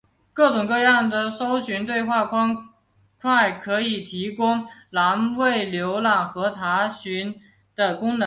[0.33, 2.69] 各式各样的搜寻对话方
[3.21, 7.39] 块可提供栏位浏览或查询
[7.75, 8.19] 的功能。